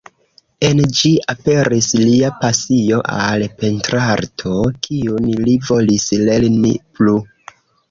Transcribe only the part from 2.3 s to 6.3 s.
pasio al pentrarto, kiun li volis